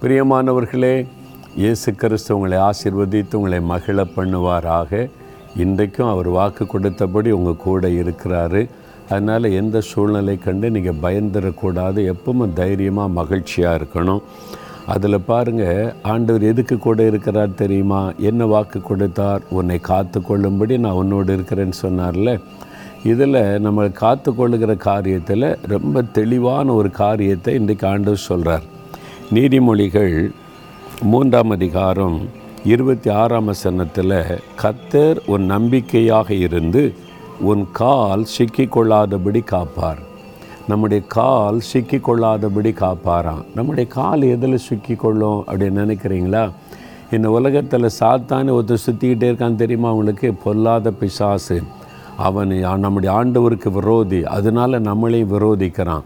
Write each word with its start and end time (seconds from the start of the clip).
பிரியமானவர்களே 0.00 1.06
இயேசு 1.60 1.90
கிறிஸ்து 2.00 2.30
உங்களை 2.36 2.56
ஆசிர்வதித்து 2.64 3.34
உங்களை 3.38 3.60
மகிழ 3.70 4.04
பண்ணுவாராக. 4.16 4.90
இன்றைக்கும் 5.64 6.08
அவர் 6.08 6.28
வாக்கு 6.28 6.64
கொடுத்தபடி 6.72 7.30
உங்கள் 7.36 7.62
கூட 7.62 7.88
இருக்கிறாரு. 8.00 8.62
அதனால் 9.08 9.46
எந்த 9.60 9.80
சூழ்நிலை 9.90 10.34
கண்டு 10.38 10.70
நீங்கள் 10.70 11.00
பயந்துடக்கூடாது 11.06 12.04
எப்பவும் 12.12 12.52
தைரியமாக 12.60 13.14
மகிழ்ச்சியாக 13.20 13.78
இருக்கணும். 13.80 14.22
அதில் 14.86 15.20
பாருங்கள் 15.30 15.92
ஆண்டவர் 16.12 16.46
எதுக்கு 16.50 16.78
கூட 16.78 17.08
இருக்கிறார் 17.12 17.58
தெரியுமா? 17.62 18.02
என்ன 18.18 18.50
வாக்கு 18.54 18.80
கொடுத்தார்? 18.82 19.42
உன்னை 19.50 19.80
காத்து 19.90 20.20
கொள்ளும்படி 20.22 20.80
நான் 20.84 21.00
உன்னோடு 21.02 21.36
இருக்கிறேன்னு 21.38 21.82
சொன்னார்ல. 21.86 22.38
இதில் 23.14 23.44
நம்ம 23.68 23.90
காத்து 24.04 24.30
கொள்ளுகிற 24.34 24.72
காரியத்தில் 24.88 25.50
ரொம்ப 25.76 26.06
தெளிவான 26.20 26.72
ஒரு 26.80 26.92
காரியத்தை 27.02 27.54
இன்றைக்கு 27.62 27.86
ஆண்டவர் 27.96 28.28
சொல்கிறார் 28.30 28.66
நீதிமொழிகள் 29.34 30.30
மூன்றாம் 31.02 31.50
அதிகாரம் 31.50 32.20
இருபத்தி 32.64 33.10
ஆறாம் 33.10 33.44
வசனத்தில் 33.44 34.40
கத்தர் 34.62 35.16
உன் 35.26 35.44
நம்பிக்கையாக 35.44 36.34
இருந்து 36.34 36.94
உன் 37.40 37.68
கால் 37.72 38.26
சிக்கிக்கொள்ளாதபடி 38.38 39.44
காப்பார். 39.44 39.98
நம்முடைய 40.68 41.02
கால் 41.06 41.60
சிக்கிக்கொள்ளாதபடி 41.72 42.72
காப்பாராம். 42.72 43.44
நம்முடைய 43.54 43.90
கால் 43.90 44.22
எதில் 44.22 44.60
சிக்கிக்கொள்ளும் 44.68 45.42
அப்படின்னு 45.46 45.80
நினைக்கிறீங்களா? 45.82 46.50
இந்த 47.10 47.30
உலகத்தில் 47.30 47.90
சாத்தானே 48.00 48.52
ஒருத்தர் 48.58 48.86
சுற்றிக்கிட்டே 48.86 49.28
இருக்கான்னு 49.30 49.54
தெரியுமா 49.54 49.88
அவங்களுக்கு 49.88 50.34
பொல்லாத 50.34 50.90
பிசாசு. 50.90 51.62
அவன் 52.16 52.48
நம்முடைய 52.78 53.16
ஆண்டவருக்கு 53.16 53.72
விரோதி. 53.72 54.24
அதனால் 54.24 54.82
நம்மளையும் 54.82 55.32
விரோதிக்கிறான். 55.32 56.02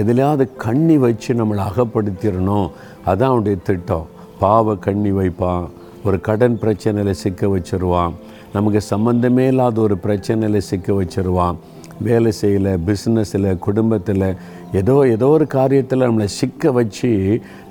எதுலையாவது 0.00 0.44
கண்ணி 0.56 0.96
வச்சு 0.98 1.34
நம்மளை 1.34 1.62
அகப்படுத்திடணும். 1.68 2.68
அதான் 3.06 3.30
அவனுடைய 3.32 3.56
திட்டம். 3.64 4.06
பாவ 4.38 4.74
கண்ணி 4.74 5.10
வைப்பான். 5.10 5.66
ஒரு 6.04 6.20
கடன் 6.20 6.58
பிரச்சனையில் 6.62 7.10
சிக்க 7.10 7.46
வச்சிருவான். 7.46 8.14
நமக்கு 8.52 8.80
சம்மந்தமே 8.90 9.44
இல்லாத 9.46 9.80
ஒரு 9.80 9.96
பிரச்சனையில் 10.02 10.66
சிக்க 10.70 10.92
வச்சிருவான். 10.92 11.56
வேலை 12.00 12.32
செய்யல 12.40 12.68
பிஸ்னஸில் 12.86 13.58
குடும்பத்தில் 13.58 14.26
ஏதோ 14.72 14.94
ஏதோ 15.08 15.26
ஒரு 15.26 15.46
காரியத்தில் 15.54 16.04
நம்மளை 16.06 16.24
சிக்க 16.24 16.72
வச்சு 16.72 17.10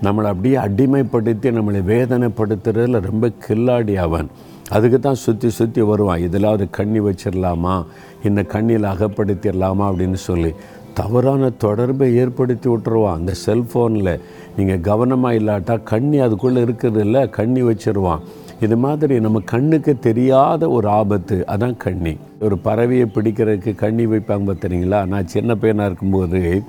நம்மளை 0.03 0.30
அப்படியே 0.33 0.55
அடிமைப்படுத்தி 0.55 1.49
நம்மளை 1.58 1.81
வேதனைப்படுத்துறதுல 1.92 3.02
ரொம்ப 3.02 3.31
கில்லாடி 3.47 3.95
அவன். 3.95 4.30
அதுக்கு 4.69 4.99
தான் 4.99 5.22
சுற்றி 5.23 5.49
சுற்றி 5.49 5.81
வருவான். 5.81 6.19
இதிலாவது 6.19 6.66
கண்ணி 6.69 6.99
வச்சிடலாமா 6.99 7.86
இந்த 8.23 8.44
கண்ணியில் 8.44 8.92
அகப்படுத்திடலாமா 8.94 9.86
அப்படின்னு 9.89 10.19
சொல்லி. 10.30 10.52
தவறான 10.94 11.50
தொடர்பை 11.50 12.16
ஏற்படுத்தி 12.16 12.70
விட்டுருவான் 12.70 13.17
அந்த 13.20 13.34
செல்ஃபோனில் 13.45 14.20
நீங்கள் 14.58 14.81
கவனமாக 14.81 15.36
இல்லாட்டா 15.36 15.83
கண்ணி 15.83 16.20
அதுக்குள்ளே 16.20 16.61
இருக்கிறது 16.61 17.02
இல்லை 17.06 17.30
கண்ணி 17.30 17.64
வச்சுருவான் 17.64 18.20
இது 18.61 18.78
மாதிரி 18.78 19.20
நம்ம 19.20 19.39
கண்ணுக்கு 19.45 20.00
தெரியாத 20.00 20.70
ஒரு 20.70 20.88
ஆபத்து 20.88 21.44
அதான் 21.48 21.78
கண்ணி. 21.78 22.17
ஒரு 22.39 22.58
பறவையை 22.64 23.06
பிடிக்கிறதுக்கு 23.16 23.75
கண்ணி 23.75 24.06
வைப்பாங்க 24.06 24.45
பார்த்துறீங்களா 24.50 25.06
நான் 25.06 25.28
சின்ன 25.28 25.56
பையனாக 25.56 25.86
இருக்கும்போது 25.86 26.64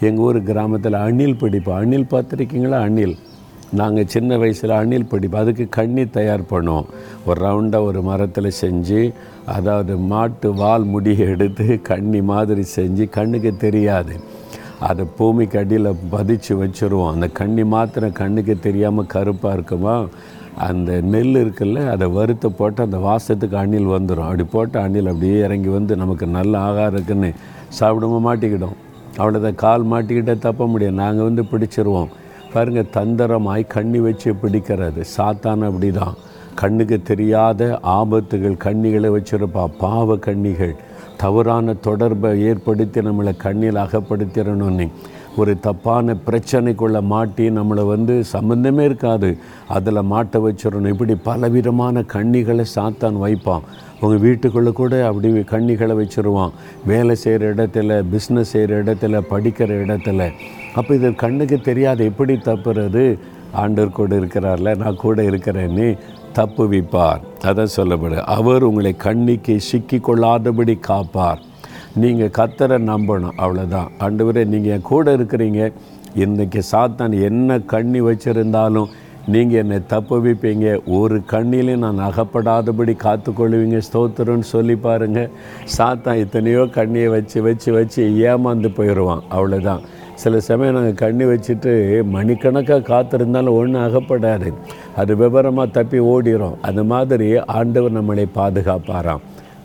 எங்கள் 0.00 0.24
ஊர் 0.24 0.42
கிராமத்தில் 0.42 0.92
அணில் 0.92 1.36
பிடிப்போம். 1.40 1.74
அணில் 1.74 2.06
பார்த்துருக்கீங்களா? 2.10 2.80
அணில். 2.80 3.16
நாங்கள் 3.72 4.06
சின்ன 4.06 4.36
வயசில் 4.38 4.70
அணில் 4.70 5.08
பிடிப்போம் 5.10 5.40
அதுக்கு 5.40 5.68
கண்ணி 5.68 6.04
தயார் 6.06 6.42
பண்ணுவோம் 6.50 6.86
ஒரு 7.26 7.38
ரவுண்டாக 7.46 7.88
ஒரு 7.88 8.02
மரத்தில் 8.02 8.50
செஞ்சு 8.60 9.00
அதாவது 9.46 9.96
மாட்டு 9.96 10.54
வால் 10.54 10.84
முடியை 10.84 11.26
எடுத்து 11.28 11.66
கண்ணி 11.82 12.22
மாதிரி 12.22 12.64
செஞ்சு 12.76 13.08
கண்ணுக்கு 13.08 13.56
தெரியாது. 13.56 14.14
அதை 14.78 15.04
பூமிக்கு 15.16 15.58
அடியில் 15.58 15.90
பதிச்சு 16.12 16.52
வச்சுருவோம். 16.62 17.12
அந்த 17.12 17.28
கண்ணி 17.28 17.64
மாத்திரம் 17.64 18.12
கண்ணுக்கு 18.12 18.58
தெரியாமல் 18.58 19.06
கருப்பாக 19.06 19.54
இருக்குமா? 19.54 20.06
அந்த 20.56 21.00
நெல் 21.00 21.34
இருக்குல்ல 21.34 21.88
அதை 21.90 22.08
வறுத்து 22.08 22.52
போட்டு 22.52 22.82
அந்த 22.82 22.98
வாசத்துக்கு 22.98 23.56
அணில் 23.56 23.94
வந்துடும் 23.96 24.28
அப்படி 24.28 24.44
போட்டு 24.44 24.80
அணில் 24.80 25.06
அப்படியே 25.06 25.38
இறங்கி 25.40 25.68
வந்து 25.68 25.96
நமக்கு 25.96 26.26
நல்ல 26.26 26.58
ஆகாரம் 26.58 26.92
இருக்குன்னு 26.92 27.32
சாப்பிடாம 27.80 28.20
மாட்டிக்கிடும் 28.28 28.76
அவ்வளோதான் 29.18 29.54
கால் 29.54 29.84
மாட்டிக்கிட்டே 29.92 30.38
தப்ப 30.38 30.66
முடியும் 30.66 30.94
நாங்கள் 30.94 31.24
வந்து 31.24 31.44
பிடிச்சிருவோம். 31.52 32.08
பாருங்கள் 32.52 32.92
தந்திரமாய் 32.92 33.66
கண்ணி 33.66 33.98
வச்சு 33.98 34.32
பிடிக்கிறது. 34.32 35.04
சாத்தான 35.16 35.64
அப்படி 35.64 35.90
தான் 35.90 36.14
கண்ணுக்கு 36.54 37.02
தெரியாத 37.02 37.80
ஆபத்துகள் 37.82 38.56
கண்ணிகளை 38.64 39.10
வச்சுருப்பா. 39.10 39.66
பாவ 39.78 40.16
கண்ணிகள். 40.16 40.74
தவறான 41.16 41.74
தொடர்பை 41.74 42.42
ஏற்படுத்தி 42.42 43.00
நம்மளை 43.00 43.36
கண்ணில் 43.36 43.80
அகப்படுத்திடணும்னு 43.84 44.88
ஒரு 45.38 45.60
தப்பான 45.60 46.16
பிரச்சனைக்குள்ளே 46.26 47.00
மாட்டி 47.02 47.50
நம்மளை 47.50 47.86
வந்து 47.86 48.24
சம்மந்தமே 48.32 48.80
இருக்காது. 48.80 49.36
அதில் 49.68 50.08
மாட்ட 50.12 50.36
வச்சிடணும். 50.46 50.88
இப்படி 50.88 51.14
பலவிதமான 51.14 52.00
கண்ணிகளை 52.00 52.64
சாத்தான் 52.74 53.18
வைப்பான். 53.24 53.62
உங்கள் 54.00 54.18
வீட்டுக்குள்ளே 54.18 54.72
கூட 54.72 55.06
அப்படி 55.06 55.28
கண்ணிகளை 55.32 55.94
வச்சுருவான். 56.00 56.52
வேலை 56.86 57.14
செய்கிற 57.14 57.54
இடத்துல 57.54 58.02
பிஸ்னஸ் 58.12 58.50
செய்கிற 58.52 58.84
இடத்துல 58.84 59.20
படிக்கிற 59.30 59.72
இடத்துல. 59.84 60.30
அப்போ 60.74 60.94
இது 60.94 61.14
கண்ணுக்கு 61.14 61.60
தெரியாது. 61.60 62.04
எப்படி 62.04 62.34
தப்புறது? 62.34 63.18
ஆண்டர் 63.56 63.90
கூட 63.90 64.16
இருக்கிறார்ல 64.16 64.76
நான் 64.76 64.96
கூட 64.96 65.22
இருக்கிறேன்னு 65.22 65.98
தப்பு 66.32 66.64
வைப்பார் 66.72 67.66
சொல்லப்படு 67.76 68.16
அவர் 68.36 68.62
உங்களை 68.62 68.92
கண்ணிக்கு 68.96 69.60
சிக்கி 69.60 69.98
கொள்ளாதபடி 69.98 70.74
காப்பார். 70.80 71.40
நீங்கள் 71.94 72.34
கத்தரை 72.38 72.78
நம்பணும் 72.90 73.36
அவ்வளோதான் 73.42 73.88
ஆண்டவரே 74.00 74.44
நீங்கள் 74.44 74.72
என் 74.72 74.88
கூட 74.92 75.16
இருக்கிறீங்க. 75.16 75.72
இன்றைக்கி 76.14 76.60
சாத்தான் 76.72 77.14
என்ன 77.28 77.58
கண்ணி 77.58 78.00
வச்சுருந்தாலும் 78.00 78.88
நீங்கள் 79.26 79.60
என்னை 79.60 79.78
தப்பு 79.86 80.16
வைப்பீங்க 80.24 80.84
ஒரு 80.86 81.22
கண்ணிலையும் 81.30 81.82
நான் 81.84 81.98
அகப்படாதபடி 81.98 82.94
காத்துக்கொள்வீங்க 83.04 83.80
ஸ்தோத்திரம்னு 83.88 84.46
சொல்லி 84.54 84.76
பாருங்கள் 84.76 85.30
சாத்தான் 85.78 86.20
எத்தனையோ 86.24 86.66
கண்ணியை 86.66 87.08
வச்சு 87.08 87.42
வச்சு 87.42 87.72
வச்சு 87.72 88.02
ஏமாந்து 88.30 88.70
போயிடுவான் 88.76 89.22
அவ்வளோதான் 89.30 89.82
சில 90.14 90.40
சமயம் 90.40 90.74
நாங்கள் 90.74 90.94
கண்ணி 90.94 91.24
வச்சுட்டு 91.24 92.02
மணிக்கணக்காக 92.04 92.86
காத்திருந்தாலும் 92.92 93.58
ஒன்றும் 93.58 93.84
அகப்படாது. 93.88 94.52
அது 94.96 95.16
விவரமாக 95.16 95.70
தப்பி 95.70 95.98
ஓடிடும் 95.98 96.56
அது 96.60 96.84
மாதிரி 96.84 97.38
ஆண்டவர் 97.38 97.96
நம்மளை 97.98 98.26
பாதுகாப்பாராம். 98.34 99.20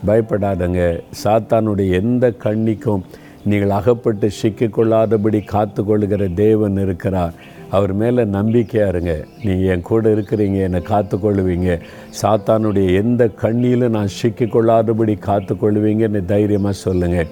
பயப்படாதங்க. 0.08 0.82
சாத்தானுடைய 1.24 1.90
எந்த 2.02 2.34
கண்ணிக்கும் 2.46 3.04
நீங்கள் 3.50 3.76
அகப்பட்டு 3.78 4.28
சிக்கிக்கொள்ளாதபடி 4.42 5.40
காத்து 5.46 5.82
கொள்கிற 5.84 6.28
தேவன் 6.44 6.78
இருக்கிறார். 6.78 7.34
அவர் 7.76 7.94
மேலே 8.02 8.24
நம்பிக்கையாக 8.36 8.92
இருங்க. 8.94 9.14
நீங்கள் 9.46 9.70
என் 9.74 9.88
கூட 9.90 10.10
இருக்கிறீங்க 10.16 10.60
என்னை 10.68 10.82
காத்துக்கொள்வீங்க 10.92 11.80
சாத்தானுடைய 12.22 12.88
எந்த 13.02 13.24
கண்ணியிலும் 13.42 13.96
நான் 13.98 14.16
சிக்கிக்கொள்ளாதபடி 14.20 15.16
காத்துக்கொள்வீங்கன்னு 15.30 16.22
தைரியமாக 16.26 16.82
சொல்லுங்கள் 16.86 17.32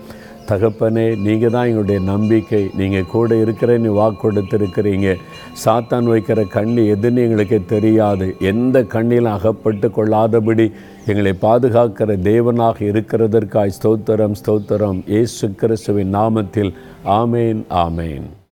தகப்பனே 0.50 1.04
நீங்கள் 1.26 1.52
தான் 1.54 1.68
எங்களுடைய 1.70 2.00
நம்பிக்கை. 2.04 2.62
நீங்கள் 2.80 3.10
கூட 3.12 3.36
இருக்கிறேன்னு 3.44 3.90
வாக்கு 3.98 4.20
கொடுத்துருக்கிறீங்க. 4.22 5.10
சாத்தான் 5.64 6.08
வைக்கிற 6.14 6.40
கண்ணி 6.56 6.84
எதுன்னு 6.94 7.24
எங்களுக்கு 7.26 7.60
தெரியாது. 7.66 8.28
எந்த 8.52 8.80
கண்ணிலும் 8.94 9.36
அகப்பட்டு 9.38 9.90
கொள்ளாதபடி 9.98 10.66
எங்களை 11.06 11.34
பாதுகாக்கிற 11.42 12.16
தேவனாக 12.18 12.80
இருக்கிறதற்காய் 12.80 13.72
ஸ்தோத்திரம் 13.82 14.36
ஸ்தோத்திரம். 14.46 15.10
ஏசு 15.10 15.52
கிறிஸ்துவின் 15.52 16.16
நாமத்தில். 16.16 16.74
ஆமேன் 17.06 17.64
ஆமேன். 17.70 18.28